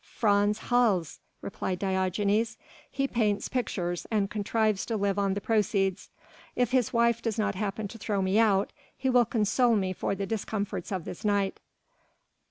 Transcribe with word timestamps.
"Frans 0.03 0.57
Hals," 0.71 1.19
replied 1.43 1.77
Diogenes; 1.77 2.57
"he 2.89 3.07
paints 3.07 3.47
pictures 3.47 4.07
and 4.09 4.31
contrives 4.31 4.83
to 4.87 4.97
live 4.97 5.19
on 5.19 5.35
the 5.35 5.39
proceeds. 5.41 6.09
If 6.55 6.71
his 6.71 6.91
wife 6.91 7.21
does 7.21 7.37
not 7.37 7.53
happen 7.53 7.87
to 7.89 7.99
throw 7.99 8.23
me 8.23 8.39
out, 8.39 8.73
he 8.97 9.11
will 9.11 9.25
console 9.25 9.75
me 9.75 9.93
for 9.93 10.15
the 10.15 10.25
discomforts 10.25 10.91
of 10.91 11.05
this 11.05 11.23
night." 11.23 11.59